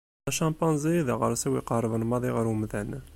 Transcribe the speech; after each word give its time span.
D 0.25 0.27
acampanzi 0.29 0.89
i 0.99 1.01
d 1.07 1.09
aɣersiw 1.13 1.53
iqerben 1.61 2.03
maḍi 2.09 2.29
ɣer 2.35 2.45
umdan. 2.53 2.89